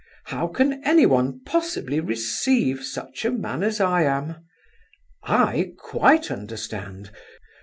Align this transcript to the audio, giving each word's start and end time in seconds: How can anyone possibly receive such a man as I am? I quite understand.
How 0.23 0.47
can 0.47 0.83
anyone 0.83 1.41
possibly 1.45 1.99
receive 1.99 2.83
such 2.83 3.23
a 3.23 3.29
man 3.29 3.61
as 3.61 3.79
I 3.79 4.01
am? 4.01 4.37
I 5.21 5.73
quite 5.77 6.31
understand. 6.31 7.11